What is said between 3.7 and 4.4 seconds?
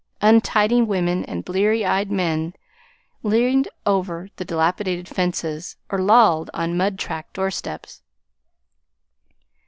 over